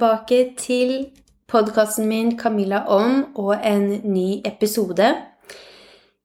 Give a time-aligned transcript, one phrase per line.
[0.00, 1.10] tilbake til
[1.48, 5.14] podkasten min 'Camilla om' og en ny episode.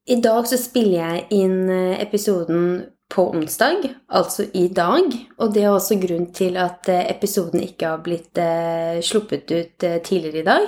[0.08, 5.02] I dag så spiller jeg inn eh, episoden på onsdag, altså i dag.
[5.38, 9.84] Og det er også grunn til at eh, episoden ikke har blitt eh, sluppet ut
[10.04, 10.62] tidligere i dag.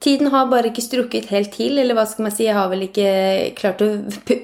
[0.00, 2.82] Tiden har bare ikke strukket helt til, eller hva skal man si, jeg har vel
[2.82, 3.88] ikke klart å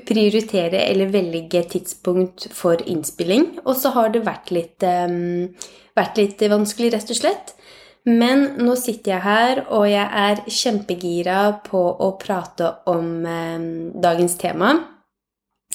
[0.09, 3.61] prioritere eller velge tidspunkt for innspilling.
[3.65, 5.53] Og så har det vært litt, um,
[5.95, 7.55] vært litt vanskelig, rett og slett.
[8.05, 13.65] Men nå sitter jeg her, og jeg er kjempegira på å prate om eh,
[14.05, 14.75] dagens tema.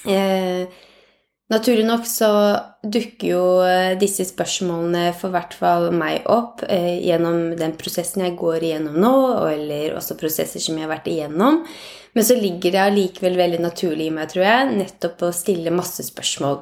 [0.06, 0.70] Eh,
[1.50, 2.30] Naturlig nok så
[2.86, 8.36] dukker jo eh, disse spørsmålene for hvert fall meg opp eh, gjennom den prosessen jeg
[8.38, 9.14] går igjennom nå,
[9.50, 11.64] eller også prosesser som jeg har vært igjennom.
[12.14, 16.06] Men så ligger det allikevel veldig naturlig i meg, tror jeg, nettopp å stille masse
[16.06, 16.62] spørsmål.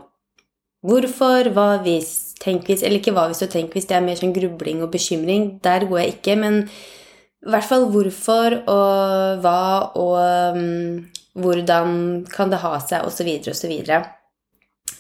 [0.88, 4.20] Hvorfor, hva hvis, tenk hvis Eller ikke hva hvis og tenk hvis, det er mer
[4.20, 5.58] sånn grubling og bekymring.
[5.64, 9.60] Der går jeg ikke, men i hvert fall hvorfor og hva
[10.00, 11.06] og um,
[11.38, 11.92] hvordan
[12.34, 13.76] kan det ha seg, osv., osv.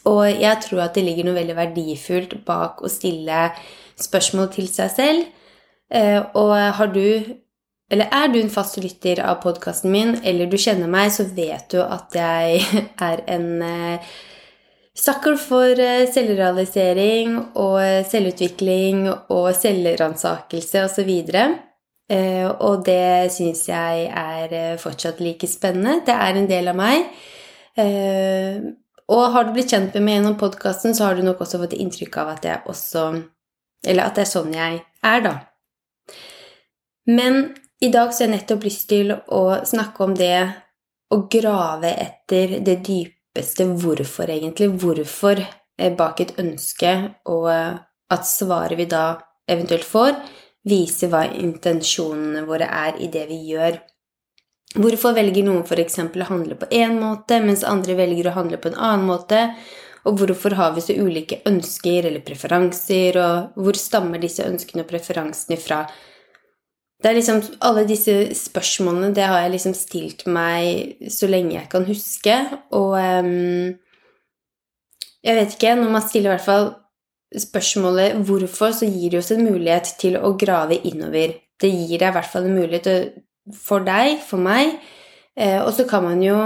[0.08, 3.49] Og jeg tror at det ligger noe veldig verdifullt bak å stille
[3.99, 5.27] spørsmål til seg selv.
[5.89, 7.03] Eh, og har du
[7.88, 11.69] eller er du en fast lytter av podkasten min, eller du kjenner meg, så vet
[11.71, 12.65] du at jeg
[13.09, 13.47] er en
[14.97, 21.13] eh, sucker for eh, selvrealisering og selvutvikling og selvransakelse osv.
[22.08, 26.05] Og det syns jeg er fortsatt like spennende.
[26.07, 27.03] Det er en del av meg.
[29.11, 31.75] Og har du blitt kjent med meg gjennom podkasten, så har du nok også fått
[31.75, 33.03] inntrykk av at jeg også
[33.86, 35.33] Eller at det er sånn jeg er, da.
[37.07, 40.39] Men i dag så har jeg nettopp lyst til å snakke om det
[41.13, 42.80] å grave etter det
[43.37, 44.70] dypeste hvorfor, egentlig.
[44.80, 45.42] Hvorfor
[45.98, 47.49] bak et ønske, og
[48.09, 50.15] at svaret vi da eventuelt får,
[50.67, 53.77] viser hva intensjonene våre er i det vi gjør.
[54.77, 55.99] Hvorfor velger noen f.eks.
[55.99, 59.55] å handle på én måte, mens andre velger å handle på en annen måte?
[60.08, 64.92] Og hvorfor har vi så ulike ønsker eller preferanser, og hvor stammer disse ønskene og
[64.92, 65.86] preferansene fra?
[66.97, 71.69] Det er liksom Alle disse spørsmålene det har jeg liksom stilt meg så lenge jeg
[71.69, 72.37] kan huske,
[72.71, 73.77] og um,
[75.23, 76.69] Jeg vet ikke Når man stiller i hvert fall
[77.36, 81.33] spørsmålet 'hvorfor', så gir det oss en mulighet til å grave innover.
[81.59, 83.11] Det gir deg i hvert fall en mulighet
[83.53, 84.80] for deg, for meg.
[85.36, 86.37] Eh, og så kan man jo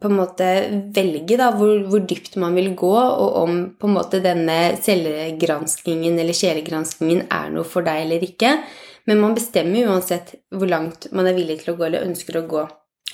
[0.00, 0.48] på en måte
[0.96, 6.18] velge da, hvor, hvor, dypt man vil gå, og om på en måte denne selvgranskingen
[6.20, 8.52] eller sjelegranskingen er noe for deg eller ikke.
[9.06, 12.46] Men man bestemmer uansett hvor langt man er villig til å gå eller ønsker å
[12.50, 12.64] gå.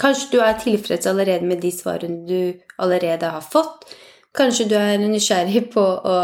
[0.01, 3.85] Kanskje du er tilfreds allerede med de svarene du allerede har fått.
[4.33, 6.19] Kanskje du er nysgjerrig på å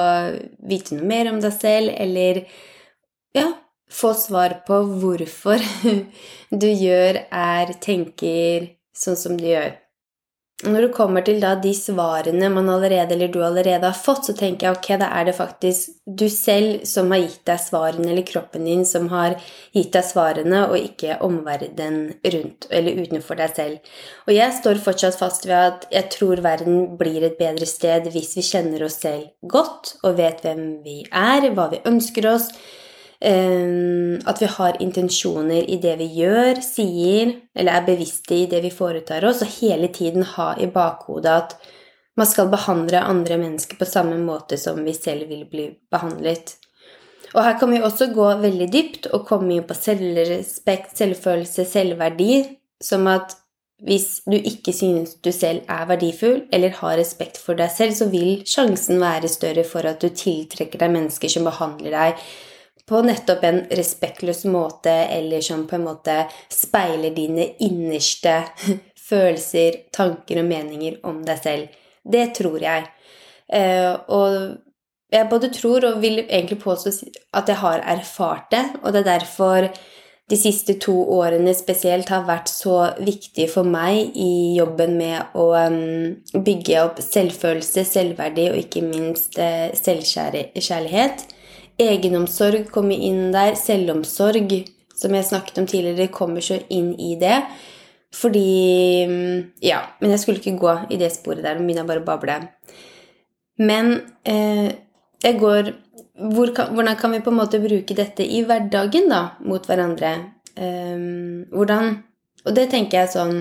[0.71, 2.43] vite noe mer om deg selv, eller
[3.37, 3.51] ja,
[3.93, 5.61] få svar på hvorfor
[6.63, 9.77] du gjør, er, tenker sånn som du gjør.
[10.67, 14.33] Når det kommer til da de svarene man allerede eller du allerede har fått, så
[14.35, 18.27] tenker jeg ok, da er det faktisk du selv som har gitt deg svarene, eller
[18.27, 19.37] kroppen din som har
[19.77, 23.95] gitt deg svarene, og ikke omverdenen rundt eller utenfor deg selv.
[24.27, 28.35] Og jeg står fortsatt fast ved at jeg tror verden blir et bedre sted hvis
[28.41, 32.51] vi kjenner oss selv godt og vet hvem vi er, hva vi ønsker oss,
[33.19, 38.71] at vi har intensjoner i det vi gjør, sier, eller er bevisste i det vi
[38.71, 41.57] foretar oss, og hele tiden ha i bakhodet at
[42.19, 46.57] man skal behandle andre mennesker på samme måte som vi selv vil bli behandlet.
[47.35, 52.41] Og her kan vi også gå veldig dypt og komme inn på selvrespekt, selvfølelse, selvverdi,
[52.83, 53.37] som at
[53.85, 58.09] hvis du ikke synes du selv er verdifull eller har respekt for deg selv, så
[58.11, 62.25] vil sjansen være større for at du tiltrekker deg mennesker som behandler deg
[62.89, 68.41] på nettopp en respektløs måte, eller som på en måte speiler dine innerste
[69.09, 71.77] følelser, tanker og meninger om deg selv.
[72.09, 72.89] Det tror jeg.
[73.53, 74.57] Eh, og
[75.13, 76.93] jeg både tror og vil egentlig påstå
[77.37, 79.69] at jeg har erfart det, og det er derfor
[80.29, 85.47] de siste to årene spesielt har vært så viktig for meg i jobben med å
[86.35, 91.25] bygge opp selvfølelse, selvverdi og ikke minst eh, selvkjærlighet.
[91.79, 93.55] Egenomsorg kommer inn der.
[93.59, 94.53] Selvomsorg,
[94.99, 97.43] som jeg snakket om tidligere, kommer så inn i det.
[98.15, 99.05] Fordi
[99.63, 101.55] Ja, men jeg skulle ikke gå i det sporet der.
[101.59, 102.39] Nå begynner jeg bare å bable.
[103.59, 104.73] Men eh,
[105.23, 105.73] jeg går
[106.19, 110.15] hvor kan, Hvordan kan vi på en måte bruke dette i hverdagen da, mot hverandre?
[110.57, 110.99] Eh,
[111.53, 111.97] hvordan
[112.47, 113.37] Og det tenker jeg sånn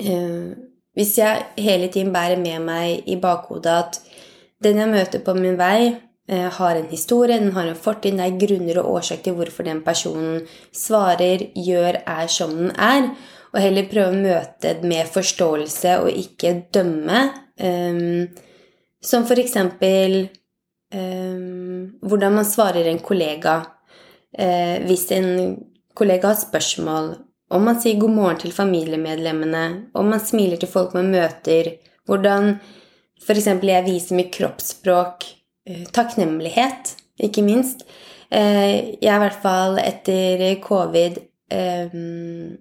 [0.00, 0.54] eh,
[0.94, 4.00] Hvis jeg hele tiden bærer med meg i bakhodet at
[4.62, 5.92] den jeg møter på min vei,
[6.26, 9.82] har en historie, den har en fortid, det er grunner og årsak til hvorfor den
[9.84, 13.10] personen svarer, gjør, er som den er.
[13.54, 17.20] Og heller prøve å møte med forståelse og ikke dømme.
[17.60, 18.24] Um,
[19.04, 20.24] som for eksempel
[20.90, 23.60] um, hvordan man svarer en kollega.
[24.34, 25.28] Uh, hvis en
[25.94, 27.12] kollega har spørsmål,
[27.54, 31.76] om man sier god morgen til familiemedlemmene, om man smiler til folk man møter,
[32.08, 32.56] hvordan
[33.22, 33.46] f.eks.
[33.46, 35.28] jeg viser mitt kroppsspråk
[35.94, 37.86] takknemlighet, ikke minst.
[38.32, 41.20] Uh, jeg har i hvert fall etter covid
[41.54, 42.54] um,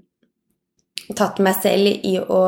[1.18, 2.44] tatt meg selv i å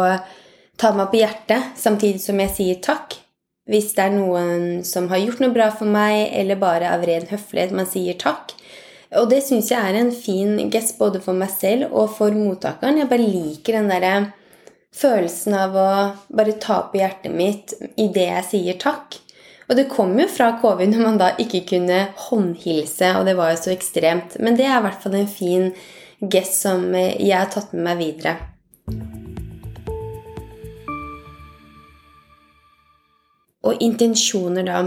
[0.80, 3.18] ta meg på hjertet, samtidig som jeg sier takk.
[3.66, 7.25] Hvis det er noen som har gjort noe bra for meg, eller bare av ren
[7.31, 8.54] høflighet man sier takk.
[9.16, 13.00] Og det syns jeg er en fin gest både for meg selv og for mottakeren.
[13.00, 14.16] Jeg bare liker den derre
[14.96, 15.90] følelsen av å
[16.36, 19.19] bare ta på hjertet mitt idet jeg sier takk.
[19.66, 23.54] Og det kom jo fra covid når man da ikke kunne håndhilse, og det var
[23.54, 24.38] jo så ekstremt.
[24.40, 25.72] Men det er i hvert fall en fin
[26.22, 28.36] gest som jeg har tatt med meg videre.
[33.66, 34.84] Og intensjoner, da.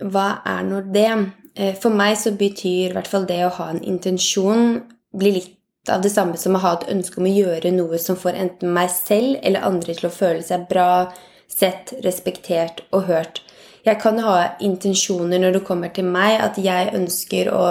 [0.00, 1.10] Hva er nå det?
[1.54, 4.80] Eh, for meg så betyr i hvert fall det å ha en intensjon
[5.14, 8.16] bli litt av det samme som å ha et ønske om å gjøre noe som
[8.18, 11.12] får enten meg selv eller andre til å føle seg bra,
[11.46, 13.42] sett, respektert og hørt.
[13.84, 17.64] Jeg kan ha intensjoner når det kommer til meg, at jeg ønsker å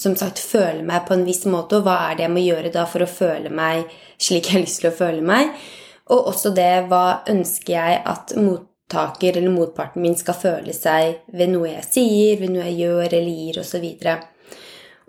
[0.00, 2.72] som sagt føle meg på en viss måte, og hva er det jeg må gjøre
[2.72, 3.90] da for å føle meg
[4.20, 5.52] slik jeg har lyst til å føle meg?
[6.10, 11.52] Og også det hva ønsker jeg at mottaker eller motparten min skal føle seg ved
[11.52, 13.84] noe jeg sier, ved noe jeg gjør eller gir, osv.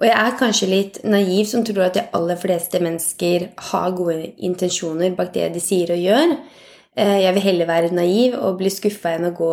[0.01, 4.33] Og jeg er kanskje litt naiv som tror at de aller fleste mennesker har gode
[4.43, 6.35] intensjoner bak det de sier og gjør.
[6.97, 9.51] Eh, jeg vil heller være naiv og bli skuffa enn å gå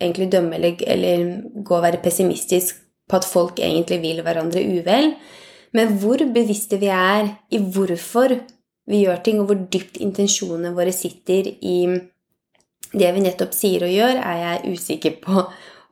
[0.00, 1.24] egentlig dømme eller, eller
[1.64, 5.14] gå og være pessimistisk på at folk egentlig vil hverandre uvel,
[5.72, 8.36] men hvor bevisste vi er i hvorfor
[8.88, 11.78] vi gjør ting, og hvor dypt intensjonene våre sitter i
[12.92, 15.44] det vi nettopp sier og gjør, er jeg usikker på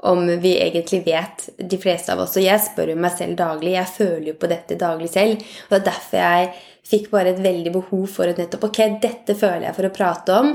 [0.06, 2.37] om vi egentlig vet, de fleste av oss.
[2.38, 3.75] Og jeg spør jo meg selv daglig.
[3.76, 5.44] Jeg føler jo på dette daglig selv.
[5.67, 6.50] Og det er derfor jeg
[6.87, 10.37] fikk bare et veldig behov for å nettopp Ok, dette føler jeg for å prate
[10.37, 10.53] om.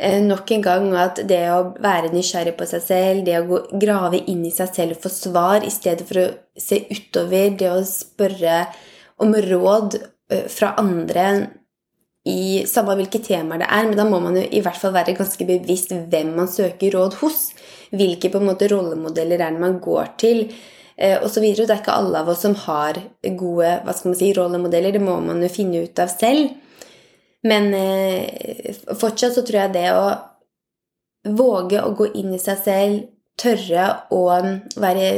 [0.00, 3.58] Eh, nok en gang at det å være nysgjerrig på seg selv, det å gå,
[3.82, 7.68] grave inn i seg selv og få svar i stedet for å se utover, det
[7.68, 8.62] å spørre
[9.20, 11.26] om råd eh, fra andre
[12.28, 15.16] i samme hvilke temaer det er, men da må man jo i hvert fall være
[15.18, 17.50] ganske bevisst hvem man søker råd hos.
[17.90, 20.44] Hvilke på en måte rollemodeller er det man går til,
[21.00, 21.64] og så videre.
[21.64, 24.92] Det er ikke alle av oss som har gode hva skal man si, rollemodeller.
[24.92, 26.50] Det må man jo finne ut av selv.
[27.42, 30.08] Men eh, fortsatt så tror jeg det å
[31.36, 33.00] våge å gå inn i seg selv,
[33.40, 34.24] tørre å
[34.80, 35.10] være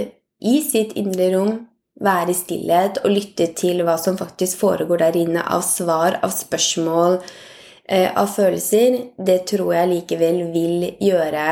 [0.43, 1.55] i sitt indre rom,
[2.03, 6.35] være i stillhet og lytte til hva som faktisk foregår der inne av svar, av
[6.35, 7.19] spørsmål,
[7.89, 11.47] eh, av følelser, det tror jeg likevel vil gjøre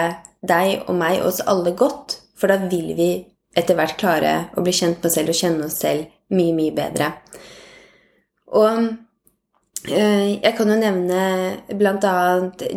[0.47, 2.18] deg og meg og oss alle godt.
[2.38, 3.11] For da vil vi
[3.56, 6.75] etter hvert klare å bli kjent med oss selv og kjenne oss selv mye, mye
[6.75, 7.12] bedre.
[8.56, 8.90] Og
[9.88, 11.20] Eh, jeg kan jo nevne
[11.73, 12.16] bl.a.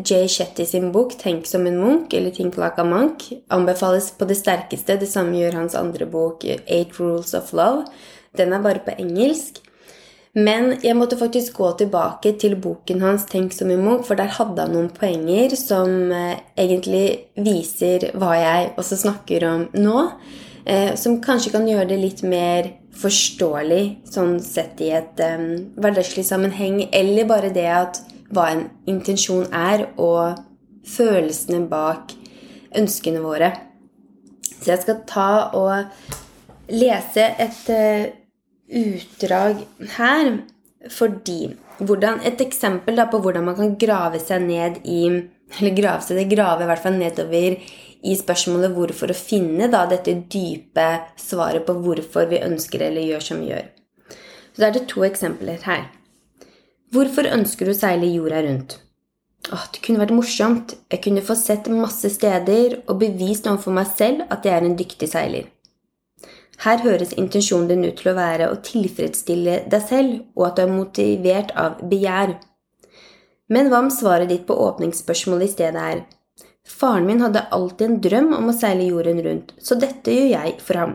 [0.08, 3.44] Jay Shetty sin bok 'Tenk som en munk' eller 'Think like a monk'.
[3.50, 5.00] Anbefales på det sterkeste.
[5.00, 7.86] Det samme gjør hans andre bok 'Eight Rules of Love'.
[8.38, 9.60] Den er bare på engelsk.
[10.34, 14.34] Men jeg måtte faktisk gå tilbake til boken hans 'Tenk som en munk', for der
[14.34, 20.00] hadde han noen poenger som eh, egentlig viser hva jeg også snakker om nå.
[20.66, 26.26] Eh, som kanskje kan gjøre det litt mer forståelig sånn sett i et um, hverdagslig
[26.26, 28.02] sammenheng, eller bare det at
[28.34, 30.40] hva en intensjon er, og
[30.88, 32.14] følelsene bak
[32.78, 33.52] ønskene våre.
[34.62, 38.23] Så jeg skal ta og lese et
[38.74, 39.64] utdrag
[39.98, 40.34] her
[40.92, 45.06] fordi hvordan, Et eksempel på hvordan man kan grave seg ned i
[45.60, 47.60] Eller grave seg, det grave i hvert fall nedover
[48.04, 50.88] i spørsmålet hvorfor å finne da dette dype
[51.20, 53.68] svaret på hvorfor vi ønsker eller gjør som vi gjør.
[54.54, 55.86] Så da er det to eksempler her.
[56.94, 58.80] Hvorfor ønsker du å seile jorda rundt?
[59.52, 60.76] Åh, det kunne vært morsomt.
[60.90, 64.78] Jeg kunne få sett masse steder og bevist overfor meg selv at jeg er en
[64.80, 65.53] dyktig seiler.
[66.62, 70.64] Her høres intensjonen din ut til å være å tilfredsstille deg selv, og at du
[70.66, 72.36] er motivert av begjær.
[73.50, 76.04] Men hva om svaret ditt på åpningsspørsmålet i stedet er
[76.64, 80.54] Faren min hadde alltid en drøm om å seile jorden rundt, så dette gjør jeg
[80.64, 80.94] for ham.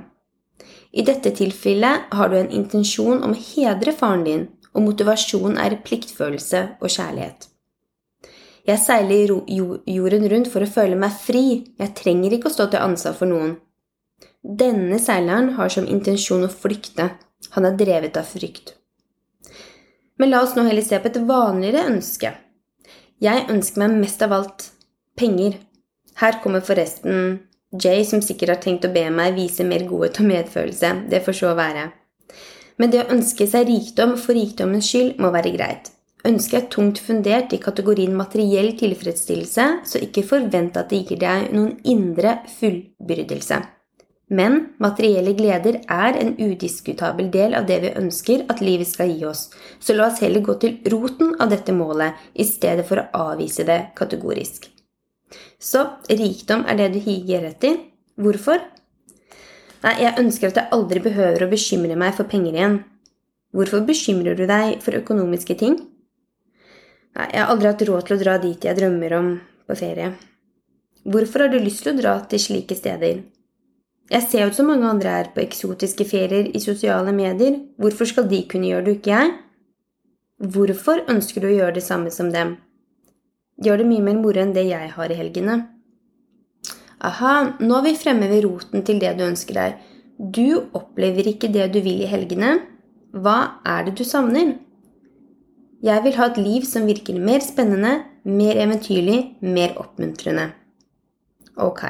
[0.96, 5.76] I dette tilfellet har du en intensjon om å hedre faren din, og motivasjonen er
[5.84, 7.50] pliktfølelse og kjærlighet.
[8.68, 9.30] Jeg seiler
[9.88, 11.44] jorden rundt for å føle meg fri,
[11.80, 13.56] jeg trenger ikke å stå til ansvar for noen.
[14.42, 17.10] Denne seileren har som intensjon å flykte.
[17.54, 18.74] Han er drevet av frykt.
[20.18, 22.32] Men la oss nå heller se på et vanligere ønske.
[23.22, 24.70] Jeg ønsker meg mest av alt
[25.18, 25.58] penger.
[26.18, 30.28] Her kommer forresten Jay, som sikkert har tenkt å be meg vise mer godhet og
[30.30, 30.92] medfølelse.
[31.10, 31.88] Det får så være.
[32.78, 35.90] Men det å ønske seg rikdom for rikdommens skyld må være greit.
[36.26, 41.52] Ønsket er tungt fundert i kategorien materiell tilfredsstillelse, så ikke forvent at det gir deg
[41.54, 43.60] noen indre fullbyrdelse.
[44.28, 49.24] Men materielle gleder er en udiskutabel del av det vi ønsker at livet skal gi
[49.24, 49.46] oss,
[49.80, 53.64] så la oss heller gå til roten av dette målet i stedet for å avvise
[53.64, 54.68] det kategorisk.
[55.60, 57.80] Så rikdom er det du higer etter.
[58.20, 58.60] Hvorfor?
[59.84, 62.78] Nei, jeg ønsker at jeg aldri behøver å bekymre meg for penger igjen.
[63.54, 65.78] Hvorfor bekymrer du deg for økonomiske ting?
[67.16, 69.32] Nei, jeg har aldri hatt råd til å dra dit jeg drømmer om
[69.68, 70.12] på ferie.
[71.08, 73.22] Hvorfor har du lyst til å dra til slike steder?
[74.08, 77.58] Jeg ser jo som mange andre er på eksotiske ferier i sosiale medier.
[77.76, 79.34] Hvorfor skal de kunne gjøre det, ikke jeg?
[80.38, 82.54] Hvorfor ønsker du å gjøre det samme som dem?
[83.60, 85.58] Gjør det mye mer moro enn det jeg har i helgene.
[87.04, 89.76] Aha, nå er vi fremme ved roten til det du ønsker deg.
[90.18, 92.56] Du opplever ikke det du vil i helgene.
[93.12, 94.56] Hva er det du savner?
[95.84, 100.50] Jeg vil ha et liv som virker mer spennende, mer eventyrlig, mer oppmuntrende.
[101.54, 101.84] Ok.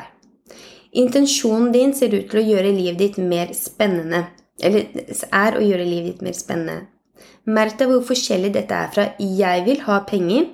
[0.99, 4.26] Intensjonen din ser ut til å gjøre livet ditt mer spennende.
[4.59, 4.88] Eller
[5.31, 6.88] er å gjøre livet ditt mer spennende.
[7.47, 10.49] Merk deg hvor forskjellig dette er fra 'jeg vil ha penger'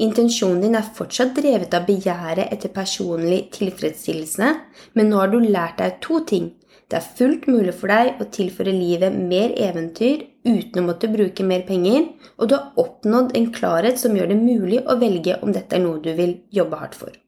[0.00, 4.48] Intensjonen din er fortsatt drevet av begjæret etter personlig tilfredsstillelse,
[4.96, 6.48] men nå har du lært deg to ting.
[6.88, 11.46] Det er fullt mulig for deg å tilføre livet mer eventyr uten å måtte bruke
[11.46, 12.08] mer penger,
[12.38, 15.84] og du har oppnådd en klarhet som gjør det mulig å velge om dette er
[15.84, 17.21] noe du vil jobbe hardt for.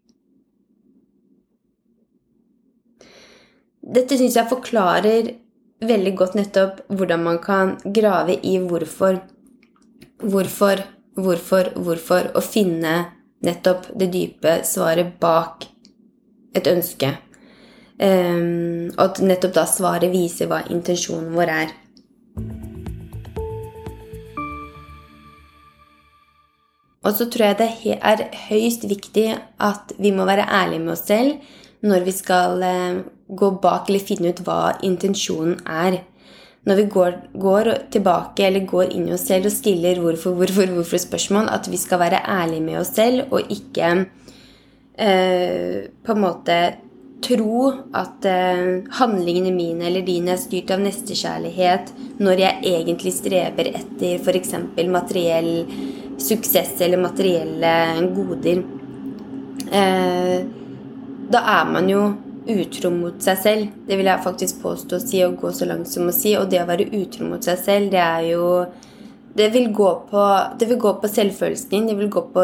[3.85, 5.35] Dette syns jeg forklarer
[5.85, 9.21] veldig godt nettopp hvordan man kan grave i hvorfor.
[10.25, 10.81] Hvorfor
[11.15, 12.95] hvorfor, hvorfor, og finne
[13.45, 15.67] nettopp det dype svaret bak
[16.55, 17.15] et ønske.
[17.95, 21.75] Um, og at nettopp da svaret viser hva intensjonen vår er.
[27.05, 29.27] Og så tror jeg det er høyst viktig
[29.61, 31.37] at vi må være ærlige med oss selv
[31.85, 36.01] når vi skal eh, gå bak eller finne ut hva intensjonen er
[36.65, 40.71] når vi går, går, tilbake eller går inn i oss selv og stiller hvorfor, hvorfor,
[40.73, 43.91] hvorfor spørsmål, at vi skal være ærlige med oss selv og ikke
[44.97, 46.59] eh, på en måte
[47.25, 48.65] tro at eh,
[48.99, 51.93] handlingene mine eller dine er styrt av nestekjærlighet
[52.25, 54.57] når jeg egentlig streber etter f.eks.
[54.89, 55.53] materiell
[56.21, 57.73] suksess eller materielle
[58.15, 58.61] goder.
[59.69, 60.64] Eh,
[61.35, 62.07] da er man jo
[62.51, 63.77] utro mot seg selv.
[63.89, 66.35] Det vil jeg faktisk påstå å si og gå så langt som å si.
[66.39, 68.49] Og det å være utro mot seg selv, det er jo
[69.35, 70.25] det vil, gå på,
[70.61, 72.43] det vil gå på selvfølelsen din, det vil gå på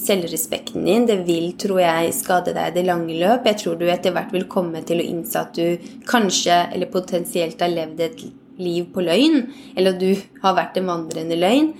[0.00, 1.04] selvrespekten din.
[1.08, 3.44] Det vil, tror jeg, skade deg i det lange løp.
[3.50, 7.60] Jeg tror du etter hvert vil komme til å innse at du kanskje eller potensielt
[7.60, 8.24] har levd et
[8.60, 9.42] liv på løgn.
[9.74, 11.74] Eller at du har vært en vandrende løgn.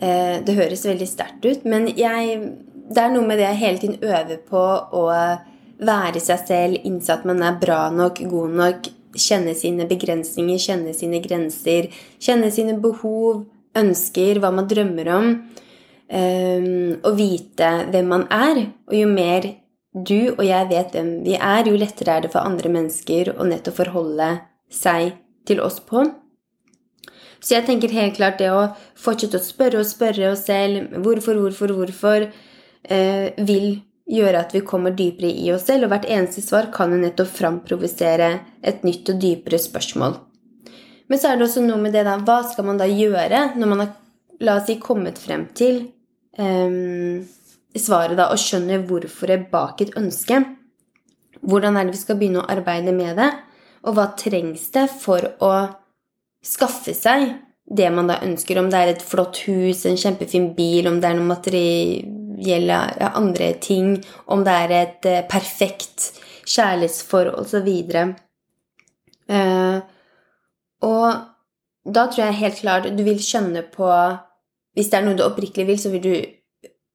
[0.00, 2.38] Eh, det høres veldig sterkt ut, men jeg,
[2.88, 4.62] det er noe med det jeg hele tiden øver på
[5.02, 5.04] å
[5.86, 10.94] være seg selv, innse at man er bra nok, god nok, kjenne sine begrensninger, kjenne
[10.96, 11.90] sine grenser,
[12.22, 13.44] kjenne sine behov,
[13.78, 15.28] ønsker, hva man drømmer om,
[16.12, 16.70] um,
[17.02, 18.64] og vite hvem man er.
[18.90, 19.48] Og jo mer
[19.92, 23.46] du og jeg vet hvem vi er, jo lettere er det for andre mennesker å
[23.48, 24.32] nettopp forholde
[24.72, 25.12] seg
[25.48, 26.06] til oss på.
[27.42, 31.40] Så jeg tenker helt klart det å fortsette å spørre og spørre oss selv hvorfor,
[31.42, 32.28] hvorfor, hvorfor,
[32.86, 36.92] eh, vil gjøre at vi kommer dypere i oss selv, og hvert eneste svar kan
[36.92, 40.18] jo nettopp framprovosere et nytt og dypere spørsmål.
[41.08, 43.68] Men så er det også noe med det da, hva skal man da gjøre når
[43.68, 43.92] man har
[44.42, 45.84] la oss si, kommet frem til
[46.38, 47.22] um,
[47.78, 50.40] svaret da, og skjønner hvorfor det er bak et ønske?
[51.42, 53.30] Hvordan er det vi skal begynne å arbeide med det?
[53.86, 55.52] Og hva trengs det for å
[56.46, 57.32] skaffe seg
[57.66, 58.60] det man da ønsker?
[58.60, 63.12] Om det er et flott hus, en kjempefin bil, om det er noe materiell gjelder
[63.12, 63.96] andre ting,
[64.26, 66.12] om det er et eh, perfekt
[66.48, 67.68] kjærlighetsforhold osv.
[69.32, 69.78] Eh,
[70.82, 71.06] og
[71.82, 73.88] da tror jeg helt klart du vil kjenne på
[74.72, 76.14] Hvis det er noe du oppriktig vil, så vil du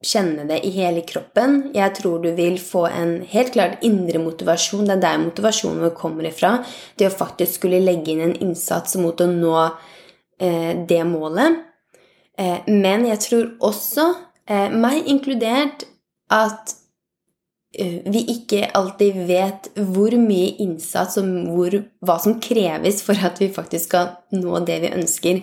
[0.02, 1.72] kjenne det i hele kroppen.
[1.76, 4.86] Jeg tror du vil få en helt klart indre motivasjon.
[4.86, 6.56] Det er der motivasjonen vår kommer ifra.
[6.98, 11.62] Det å faktisk skulle legge inn en innsats mot å nå eh, det målet.
[12.38, 14.08] Eh, men jeg tror også
[14.48, 15.86] meg inkludert,
[16.32, 16.76] at
[17.76, 23.42] eh, vi ikke alltid vet hvor mye innsats og hvor, hva som kreves for at
[23.44, 25.42] vi faktisk skal nå det vi ønsker.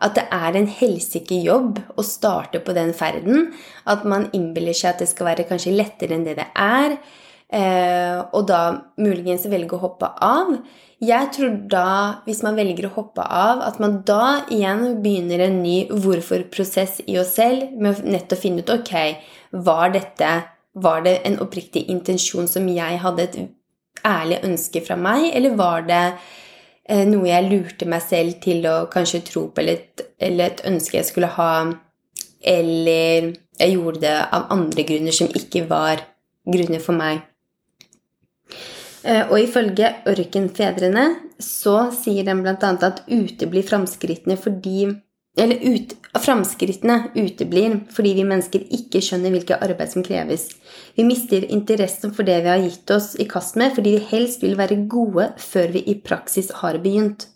[0.00, 3.50] At det er en helsike jobb å starte på den ferden.
[3.84, 6.96] At man innbiller seg at det skal være kanskje lettere enn det det er.
[7.50, 8.62] Eh, og da
[9.02, 10.54] muligens velge å hoppe av.
[11.00, 15.62] Jeg tror da, hvis man velger å hoppe av, at man da igjen begynner en
[15.62, 18.92] ny hvorfor-prosess i oss selv med nettopp å finne ut ok,
[19.64, 20.32] var dette
[20.76, 23.38] var det en oppriktig intensjon som jeg hadde et
[24.06, 26.02] ærlig ønske fra meg, eller var det
[26.84, 30.62] eh, noe jeg lurte meg selv til å kanskje tro på, eller et, eller et
[30.68, 31.54] ønske jeg skulle ha,
[32.44, 36.04] eller jeg gjorde det av andre grunner som ikke var
[36.44, 37.24] grunner for meg?
[39.04, 41.06] Eh, og ifølge Ørkenfedrene
[41.40, 42.56] så sier den bl.a.
[42.58, 44.90] at uteblir framskrittene fordi
[45.38, 50.48] eller ut, framskrittene uteblir fordi vi mennesker ikke skjønner hvilket arbeid som kreves.
[50.98, 54.42] Vi mister interessen for det vi har gitt oss i kast med, fordi vi helst
[54.44, 57.28] vil være gode før vi i praksis har begynt.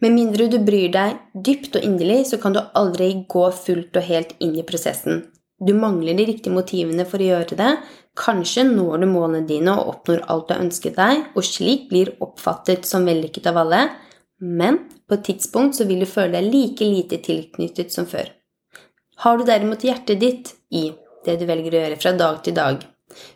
[0.00, 4.08] Med mindre du bryr deg dypt og inderlig, så kan du aldri gå fullt og
[4.08, 5.24] helt inn i prosessen.
[5.60, 7.72] Du mangler de riktige motivene for å gjøre det.
[8.18, 12.14] Kanskje når du målene dine og oppnår alt du har ønsket deg, og slik blir
[12.24, 13.84] oppfattet som vellykket av alle,
[14.38, 18.32] men på et tidspunkt så vil du føle deg like lite tilknyttet som før.
[19.22, 20.88] Har du derimot hjertet ditt i
[21.24, 22.82] det du velger å gjøre fra dag til dag,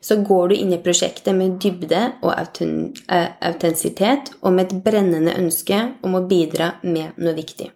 [0.00, 5.36] så går du inn i prosjektet med dybde og eh, autentisitet og med et brennende
[5.38, 7.70] ønske om å bidra med noe viktig.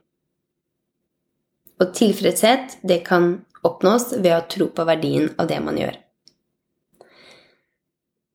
[1.83, 5.99] Og tilfredshet, det kan oppnås ved å tro på verdien av det man gjør.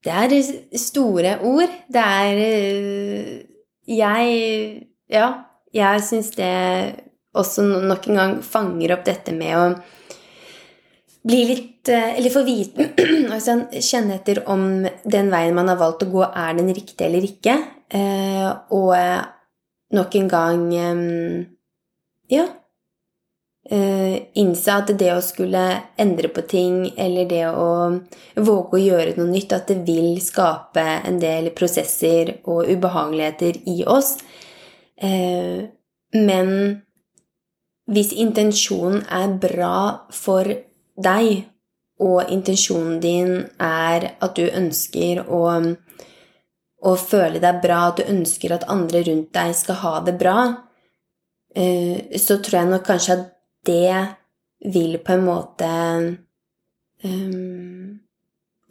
[0.08, 1.74] Det er store ord.
[1.92, 3.32] Det er eh,
[3.88, 5.28] Jeg Ja,
[5.76, 6.52] jeg syns det
[7.38, 9.66] også nok en gang fanger opp dette med å
[11.28, 12.90] bli litt eh, Eller få vite
[13.36, 17.28] altså Kjenne etter om den veien man har valgt å gå, er den riktige eller
[17.28, 17.58] ikke.
[17.88, 18.96] Eh, og
[19.98, 20.64] nok en gang
[22.32, 22.48] Ja,
[23.68, 25.64] innse at det å skulle
[26.00, 27.70] endre på ting, eller det å
[28.40, 33.82] våge å gjøre noe nytt, at det vil skape en del prosesser og ubehageligheter i
[33.84, 34.14] oss.
[35.04, 35.68] Uh,
[36.16, 36.54] men
[37.92, 40.48] hvis intensjonen er bra for
[40.96, 41.46] deg,
[42.04, 43.32] og intensjonen din
[43.64, 45.42] er at du ønsker å,
[46.78, 50.38] å føle deg bra, at du ønsker at andre rundt deg skal ha det bra,
[51.56, 53.26] eh, så tror jeg nok kanskje at
[53.68, 53.94] det
[54.74, 55.70] vil på en måte
[57.04, 58.00] um,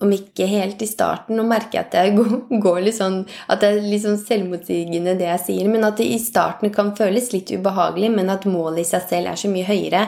[0.00, 2.16] Om ikke helt i starten Nå merker jeg at jeg
[2.64, 5.70] går litt sånn At det er litt sånn selvmotsigende, det jeg sier.
[5.70, 9.32] Men at det i starten kan føles litt ubehagelig, men at målet i seg selv
[9.32, 10.02] er så mye høyere.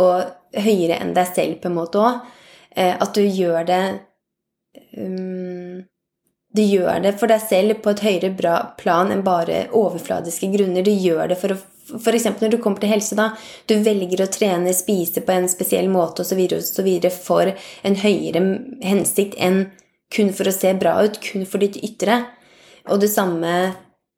[0.00, 2.32] Og høyere enn deg selv, på en måte òg.
[2.76, 3.82] Eh, at du gjør det
[4.96, 5.84] um,
[6.56, 10.86] du gjør det for deg selv på et høyere plan enn bare overfladiske grunner.
[10.86, 12.28] Du gjør det for å F.eks.
[12.40, 13.30] når du kommer til helse, da.
[13.66, 16.42] Du velger å trene, spise på en spesiell måte osv.
[17.14, 18.42] for en høyere
[18.82, 19.66] hensikt enn
[20.12, 22.24] kun for å se bra ut, kun for ditt ytre.
[22.90, 23.52] Og det samme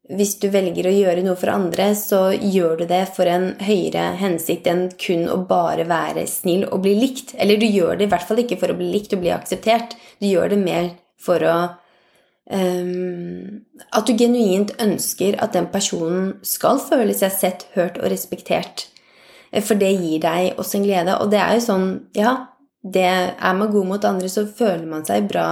[0.08, 4.14] hvis du velger å gjøre noe for andre, så gjør du det for en høyere
[4.16, 7.34] hensikt enn kun å bare være snill og bli likt.
[7.36, 9.98] Eller du gjør det i hvert fall ikke for å bli likt og bli akseptert.
[10.16, 10.88] Du gjør det mer
[11.20, 11.56] for å
[12.50, 18.88] um, At du genuint ønsker at den personen skal føle seg sett, hørt og respektert.
[19.52, 21.16] Eh, for det gir deg også en glede.
[21.22, 22.36] Og det er jo sånn Ja,
[22.82, 25.48] det er man god mot andre, så føler man seg bra,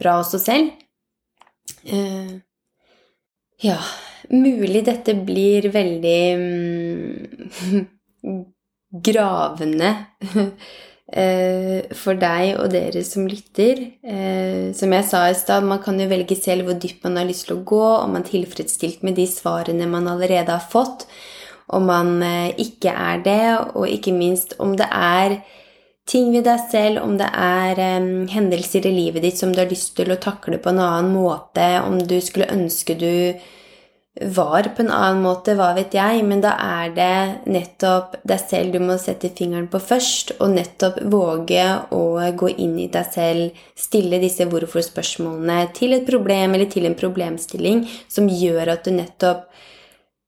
[0.00, 0.76] bra også selv.
[1.86, 2.40] Uh,
[3.62, 3.76] ja
[4.30, 7.86] Mulig dette blir veldig um,
[9.06, 9.90] gravende
[11.10, 13.82] for deg og dere som lytter.
[14.06, 17.26] Eh, som jeg sa i stad, man kan jo velge selv hvor dypt man har
[17.26, 21.08] lyst til å gå, om man er tilfredsstilt med de svarene man allerede har fått,
[21.74, 23.42] om man eh, ikke er det,
[23.74, 25.40] og ikke minst om det er
[26.10, 27.78] ting ved deg selv, om det er
[28.30, 31.66] hendelser i livet ditt som du har lyst til å takle på en annen måte,
[31.84, 33.10] om du skulle ønske du
[34.20, 38.74] var på en annen måte, hva vet jeg, men da er det nettopp deg selv
[38.76, 41.64] du må sette fingeren på først, og nettopp våge
[41.96, 42.02] å
[42.36, 47.86] gå inn i deg selv, stille disse hvorfor-spørsmålene til et problem eller til en problemstilling
[48.12, 49.48] som gjør at du nettopp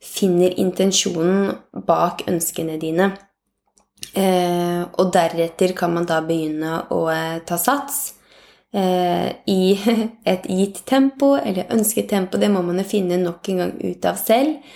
[0.03, 1.53] finner intensjonen
[1.87, 3.13] bak ønskene dine.
[4.19, 8.22] Eh, og deretter kan man da begynne å eh, ta sats
[8.73, 9.63] i
[10.33, 12.39] et gitt tempo, eller ønsket tempo.
[12.41, 14.75] Det må man jo finne nok en gang ut av selv.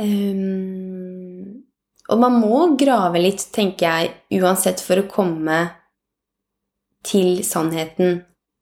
[0.00, 1.62] Um,
[2.10, 5.60] og man må grave litt, tenker jeg, uansett for å komme
[7.06, 8.18] til sannheten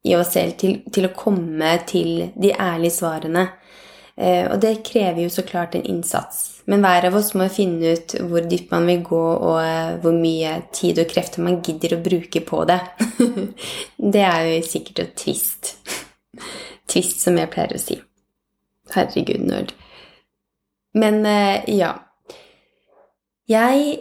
[0.07, 3.47] i oss selv til, til å komme til de ærlige svarene.
[4.15, 6.58] Eh, og det krever jo så klart en innsats.
[6.69, 10.13] Men hver av oss må finne ut hvor dypt man vil gå, og eh, hvor
[10.13, 12.77] mye tid og krefter man gidder å bruke på det.
[14.15, 15.73] det er jo sikkert et tvist.
[16.89, 17.99] Tvist, som jeg pleier å si.
[18.93, 19.73] Herregud, nerd.
[20.97, 21.91] Men eh, ja.
[23.49, 23.97] Jeg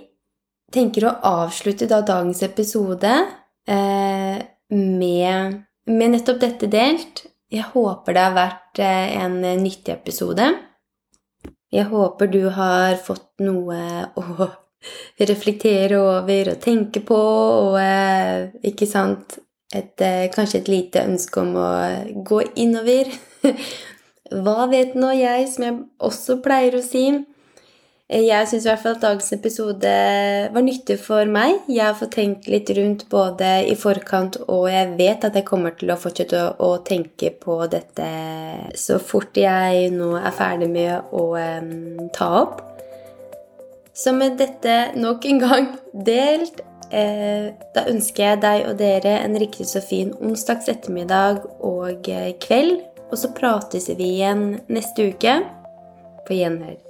[0.73, 3.13] tenker å avslutte da dagens episode
[3.69, 4.39] eh,
[4.73, 7.25] med, med, nettopp dette delt.
[7.49, 10.51] Jeg håper det har vært eh, en nyttig episode.
[11.75, 13.81] Jeg håper du har fått noe
[14.17, 14.49] å
[15.31, 19.39] reflektere over og tenke på, og eh, ikke sant
[19.75, 21.71] et, eh, Kanskje et lite ønske om å
[22.25, 23.11] gå innover.
[24.45, 27.05] Hva vet nå jeg, som jeg også pleier å si?
[28.09, 29.91] Eh, jeg syns i hvert fall at dagens episode
[30.55, 31.59] var nyttig for meg.
[31.69, 35.77] Jeg har fått tenkt litt rundt både i forkant, og jeg vet at jeg kommer
[35.77, 38.09] til å fortsette å, å tenke på dette
[38.81, 42.65] så fort jeg nå er ferdig med å um, ta opp.
[43.93, 49.37] Så med dette nok en gang delt, eh, da ønsker jeg deg og dere en
[49.43, 52.87] riktig så fin onsdags ettermiddag og eh, kveld.
[53.09, 55.41] Og så prates vi igjen neste uke.
[56.29, 56.88] På gjenhør.